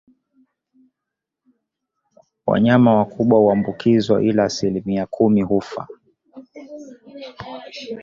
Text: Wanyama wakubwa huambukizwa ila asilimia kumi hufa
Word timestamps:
Wanyama 2.47 2.95
wakubwa 2.95 3.39
huambukizwa 3.39 4.23
ila 4.23 4.43
asilimia 4.43 5.05
kumi 5.05 5.41
hufa 5.41 5.87